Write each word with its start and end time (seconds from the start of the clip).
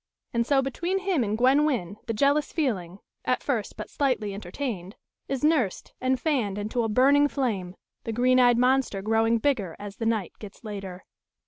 And 0.33 0.47
so 0.47 0.63
between 0.63 0.97
him 0.97 1.23
and 1.23 1.37
Gwen 1.37 1.63
Wynn 1.63 1.97
the 2.07 2.13
jealous 2.15 2.51
feeling, 2.51 2.97
at 3.23 3.43
first 3.43 3.77
but 3.77 3.87
slightly 3.91 4.33
entertained, 4.33 4.95
is 5.27 5.43
nursed 5.43 5.93
and 6.01 6.19
fanned 6.19 6.57
into 6.57 6.81
a 6.83 6.89
burning 6.89 7.27
flame 7.27 7.75
the 8.03 8.11
green 8.11 8.39
eyed 8.39 8.57
monster 8.57 9.03
growing 9.03 9.37
bigger 9.37 9.75
as 9.77 9.97
the 9.97 10.07
night 10.07 10.33
gets 10.39 10.63
later. 10.63 11.03